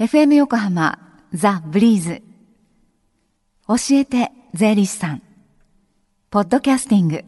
[0.00, 0.98] FM 横浜
[1.32, 2.20] ザ・ブリーズ。
[3.68, 5.22] 教えて税理士さん。
[6.30, 7.24] ポッドキャスティング。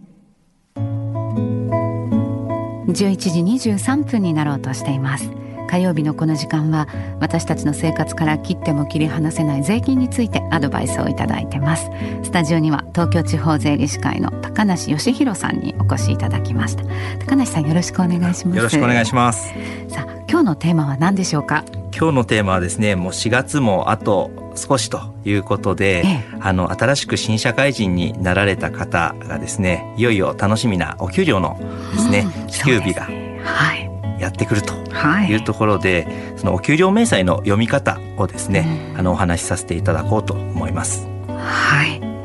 [2.88, 5.30] 11時23分になろうとしています。
[5.68, 6.88] 火曜日のこの時間は
[7.20, 11.88] 私たちの生活から切っても切り離せない税金についてアドバイスをいただいてます。
[12.24, 16.82] スタジオには東京地方税理士会の高梨義弘さんにお越しいただきました。
[17.20, 18.56] 高梨さんよろしくお願いします。
[18.56, 19.54] よろしくお願いします。
[19.88, 21.64] さあ今日のテーマは何でしょうか？
[21.96, 31.58] 今日のテーマはですねもう4月もあと少しということで、ええ、あの新しく新社会人になられた方がですねいよいよ楽しみなお給料の
[31.92, 33.04] ですね、うん、支給日が、
[33.44, 35.36] はい、やってくるとい。
[35.36, 41.06] うところで、はい、そのお給料明細の読み方をですね、うん、あのお話しさせていただこうと思います。
[41.28, 42.15] はい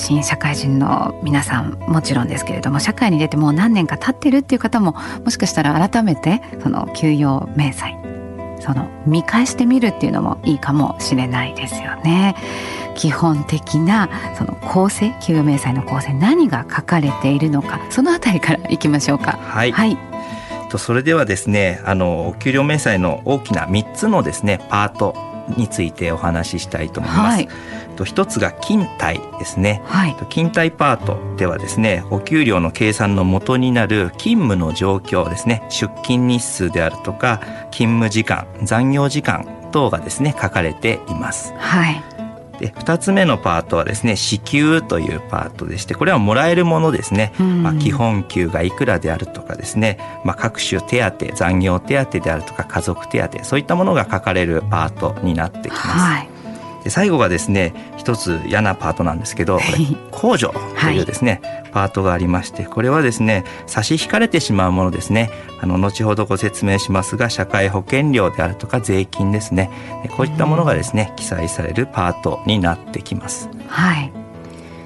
[0.00, 8.00] 新社会人の皆さんもちろんですけれども社会に出てもう何年か経ってるっていう方ももしかしたら改めてその給与明細
[8.60, 12.34] その見返してみるっていうのもいいかもしれないですよね。
[12.94, 19.32] 基本的なその構成給与明細の構成何が書かれているのかそのあたりからいきましょうか。
[19.32, 19.96] はい、はい
[20.70, 25.14] とそれではですねあの給料明細の大きな3つのですねパート
[25.56, 27.36] についてお話ししたいと思います。
[27.36, 27.48] はい
[28.00, 35.62] と一つが勤怠ですね、はい、勤怠パートではですねお給料の計算の元になる勤務の状況ですね。
[35.68, 37.40] 出勤日数であるとか
[37.70, 41.52] 勤務時間残業時間等がですね書かれています。
[41.58, 42.02] はい。
[42.58, 55.82] で2つ目のパートはですね支給というパートでしてこれはもらえるものですね、まあ、基本給がいくらであるとかですね、まあ、各種手当残業手当であるとか家族手当そういったものが書かれるパートになってきます。
[55.82, 56.39] はい
[56.84, 59.58] で最後がですね一つ嫌なパートなんですけど、
[60.10, 65.30] 控除というですね、はい、パートがありましてこれはですね差し引かれてしまうものですね。
[65.60, 69.70] あの後ほどご説明しますが社会保険料であるとか税金ですね。
[70.16, 73.48] こういったものがですね記載されるパートになってきます。
[73.68, 74.19] はい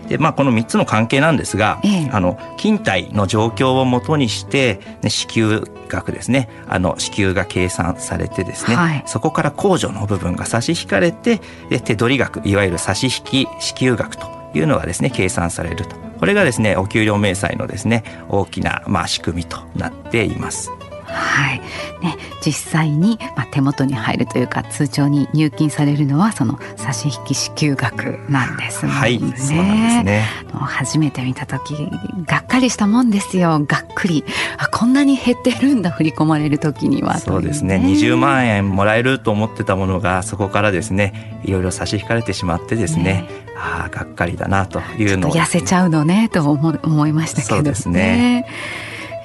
[0.06, 6.48] でまあ、この3つの関係なんですが、ええ、あの勤怠の状況をもとにして、ね、支給額ですね。
[6.68, 11.40] あの支給が計算されてですね、はい、そこから控除の部分が差し引かれて
[11.70, 15.96] で手取り額いわゆる差し引き支給額というのがですね計算されると。
[16.18, 20.70] これがですねお給料明細のですね大きなまあ仕組みとなっています。
[21.14, 21.60] はい。
[22.02, 29.00] ね、実際に、まあ、手元に入るというか通帳に入金されるのはその差し引き支給額なんですもんね。
[29.00, 30.24] はい、そうなんですね。
[30.52, 31.88] 初めて見た時
[32.26, 33.60] がっかりしたもんですよ。
[33.60, 34.24] がっくり。
[34.58, 37.76] あこんなに減ってるんだ振り込まれる時には、ね、そうですね。
[37.76, 43.04] 20万円もらえると思ってたものがそこからですねいろいろ差し引かれてしまってですね。
[43.04, 43.28] ね。
[43.56, 47.56] ああがっかりだなというのを痩せちゃうのねと思思いましたけどね。
[47.56, 48.46] そうですね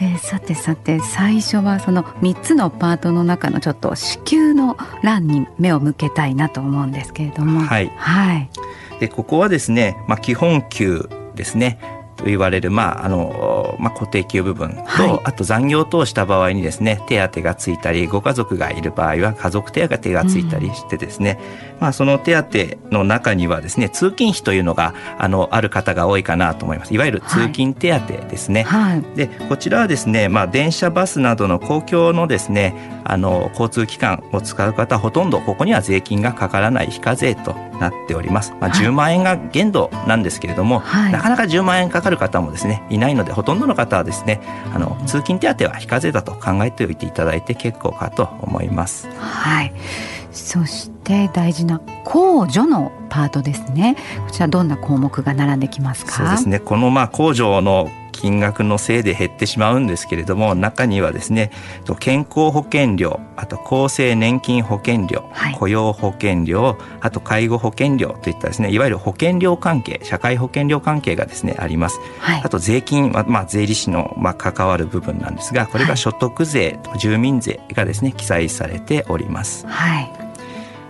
[0.01, 7.61] えー、さてさて最初はその3つのパートの中のちょっと支給の欄に目を向けたいなと思うんですけれども。
[7.61, 8.49] はい、はい、
[8.99, 21.39] でここはですね、まあ、基本給ですねと言われる、まああのまあ、固定給部分と、はい、あと残業等した場合にですね手当がついたりご家族がいる場合は家族手当がついたりしてですね、
[21.75, 26.93] うん、まあ、その手当の中にはですね通勤費というのがあのある方が多いかなと思います。
[26.93, 28.63] いわゆる通勤手当ですね。
[28.63, 38.53] はい、でこちらはですね、まあ、電車バスなどの公共のですねあの交通機関を使う方ほとんどここには税金がかからない非課税となっております。
[38.59, 44.41] まあ、10万円が限度なんですけれども、はい、なかなか10万円かかる方もですねいないのでほとんどの方はですね
[44.73, 49.07] あの通勤手当は非課税だと考えておいていただいて結構かと思います。
[49.17, 49.73] はい
[50.31, 53.95] そして大事な控除のパートですね。
[54.25, 56.11] こちらどんな項目が並んできますか？
[56.11, 56.59] そうですね。
[56.59, 61.51] このまあ控除の金額のせいで減ってしまうんですけれども中にはですね
[61.99, 79.65] 健康保険料あと厚生年金保険料、はい、雇用保険料あと介護保険料といったですねいわゆる保険料関係社会保険料関係がですねあります、はい、あと税金は、まあ、税理士の、まあ、関わる部分なんですがこれが所得税、はい、住民税がですね記載されております。
[79.65, 80.28] はい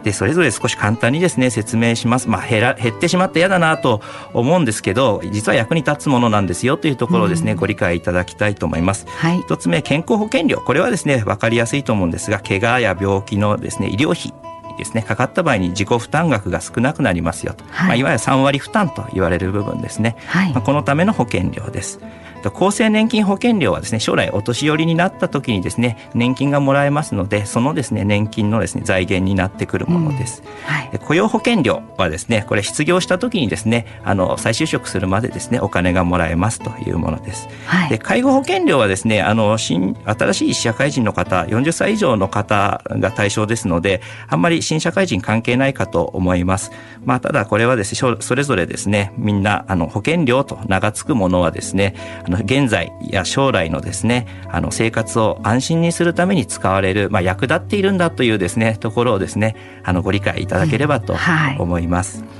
[0.03, 2.29] でそれぞれ少し簡単にですね説明します。
[2.29, 4.01] まあ、減ら減ってしまって嫌だなと
[4.33, 9.05] 思うんですけど実は役に立つものなんですよというところをですね、うん、ご理解いただきたいと思います。
[9.07, 10.57] はい、1つ目健康保険料。
[10.57, 14.33] これはですね分かりやすいと思うんですが怪我や病気のですね医療費
[14.79, 17.87] ですねかかった場合に自己負担額が少なくなりますよと、はい。
[17.87, 20.53] まあ、いわゆる3割負担と言われる部分ですね、はい。
[20.53, 21.99] まあ、このための保険料です。
[22.47, 30.49] 厚生年金保険料はですね将来お年寄りになった時にですね年金がもらえますのでそのですね年金のですね財源になってくるものです、うん。
[30.63, 46.71] はい、雇用保険料はですねこれ失業した時にですねあの再就職するまでですねお金がもらえますというものです、はい、で介護保険料はですねあの新新しい社会人の方40歳以上の方が対象ですのであんまり新社会人関係ないかと思います。
[47.03, 51.95] まあただこれはですねそれぞれですねみんなあの保険料と名が付くものはですね
[52.29, 61.15] あの現在や将来のですねあの生活を安心にするために使われる、まあ、役立っているんだというですねところをですねあのご理解いただければと
[61.57, 62.19] 思います。
[62.19, 62.39] うんはい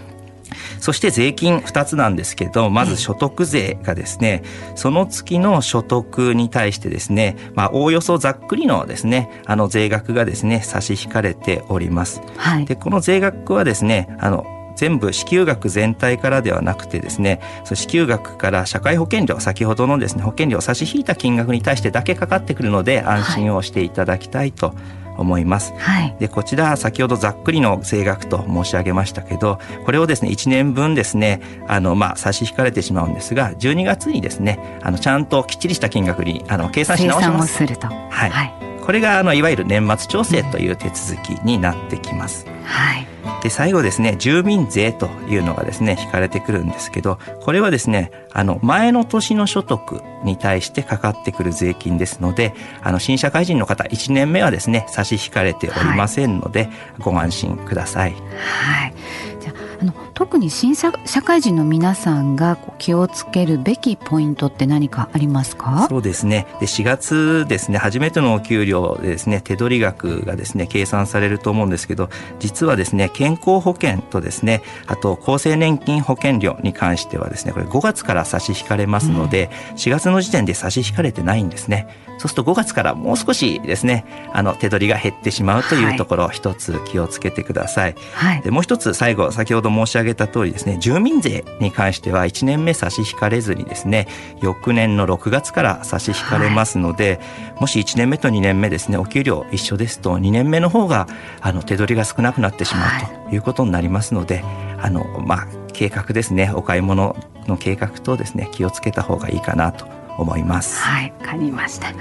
[0.79, 4.43] そして税金2つなんですけど、まず所得税がですね、
[4.75, 12.21] その月の所得に対してですね、まあ、おおよそざっくりのですね、あの税額がですね、差し引かれております。
[12.37, 14.45] はい、で、この税額はですね、あの、
[14.79, 24.73] 全部支給額全体からではなくてですねそ支給額から社会保険料先ほどのですね保険料を差し引いた金額に対してだけかかってくるので安心をしていただきたいと
[25.17, 25.73] 思います。
[25.77, 37.53] はい、でこちら先ほどざっくりの税額と申し上げましたけどこれをですね1年分ですねあのまあ差し引かれてしまうんですが12月にですねあのちゃんときっちりした金額にあの計算し直します。
[37.53, 42.45] するとはい、はい、これがあのいわゆる年末調整という手続きになってきます。
[42.63, 43.08] はい
[43.41, 58.13] で最後ですね住民税というのがですね引かれてくるんですけどこれはですねあの前の年の所得に対してかかってくる税金ですのであの新社会人の方1年目はですね差し引かれておりませんので、はい、ご安心ください。
[58.13, 58.93] はい
[59.39, 60.91] じゃあの特に新社
[61.23, 65.87] 会人の皆さんが気をつけるべきポイントって何かありますか？
[65.89, 66.45] そうですね。
[66.59, 81.87] で4月ですね初めてのお給料でですね手取り額がですね計算されると思うんですけど実はですね健康保険とですねあと厚生年金保険料に関してはですねこれ5月から差し引かれますので、うん、4月の時点で差し引かれてないんですね。
[82.17, 94.07] そうすると5月からもう少しですねあの手取りが減ってしまうというところ一つ気をつけてください、はい、でもう一つ最後先ほど申し上げた通りですね住民税に関しては1年目差し引かれずにですね
[94.41, 97.19] 翌年の6月から差し引かれますので、
[97.51, 101.07] はい、もし1年目と2年目ですねお給料一緒ですと2年目の方が
[101.41, 102.81] あの手取りが少なくなってしま
[103.25, 104.43] うということになりますので、
[104.81, 107.15] あのまあ計画ですねお買い物
[107.47, 110.81] の計画とですね気をつけた方がいいかなと思います。
[110.81, 111.93] はい、わかりました。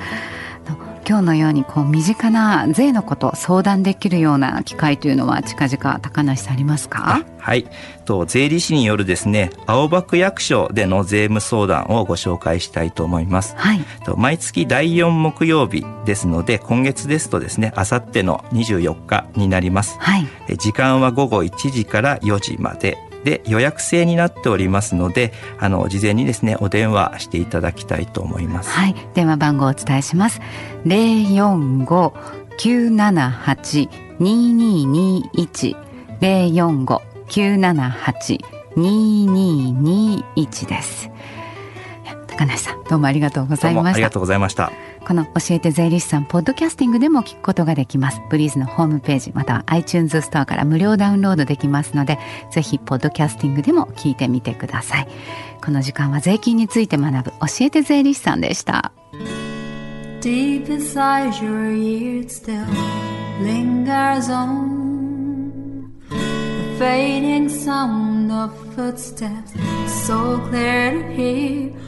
[1.08, 7.25] 今日のようにこう身近な税のこと相談できるような機会というのは近々高梨さんありますか？
[7.38, 7.66] はい。
[8.05, 20.26] と税理士によるですね青葉区役所での税務相談をご紹介したいと思います、はい、と毎月第4木曜日ですので今月ですとですねあさっての24日になります、はい、
[20.58, 28.70] 時間は午後1時から4時までで予約制になっておりますのであの事前にですねお電話していただきたいと思います。
[28.70, 28.94] はい。
[29.15, 30.41] 電話番号をお伝えします。
[30.85, 32.15] 零四五
[32.59, 33.88] 九七八
[34.19, 35.76] 二二二一。
[36.20, 38.38] 零四五九七八
[38.76, 41.11] 二二二一です。
[42.38, 43.90] 高梨さんどうもありがとうございました。
[43.90, 44.70] ありがとうございました。
[45.05, 48.20] この教えて税理士さんポッドキャスティングでも聞くことができます。
[48.31, 52.17] ブリーズのホームページまたは iTunes ストアから無料ダウンロードできますので
[52.52, 55.08] ぜひポッドキャスティングでも聞いてみてください。
[55.64, 58.93] この時間は税金について学ぶ教えて税理士さんでした。
[60.20, 62.64] Deep inside your ears still
[63.43, 69.55] lingers on the fading sound of footsteps
[69.87, 71.88] so clear to hear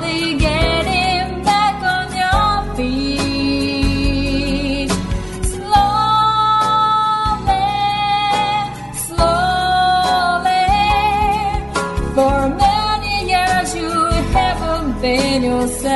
[15.71, 15.91] yourself.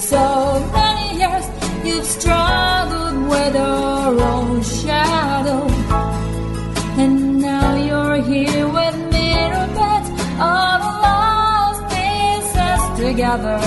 [0.00, 0.22] So
[0.72, 1.46] many years
[1.84, 5.66] you've struggled with your own shadow,
[6.98, 13.60] and now you're here with me, mirror beds of lost pieces together.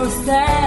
[0.00, 0.59] almost.